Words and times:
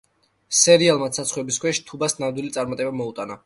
სერიალმა 0.59 1.11
„ცაცხვების 1.19 1.61
ქვეშ“ 1.67 1.85
თუბას 1.91 2.19
ნამდვილი 2.25 2.53
წარმატება 2.57 2.99
მოუტანა. 3.03 3.37